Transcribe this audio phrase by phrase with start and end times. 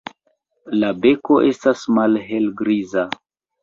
[0.77, 3.09] La beko estas malhelgriza.